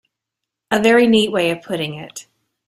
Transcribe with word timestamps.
A 0.71 0.81
very 0.81 1.05
neat 1.05 1.31
way 1.31 1.51
of 1.51 1.61
putting 1.61 1.93
it. 1.93 2.25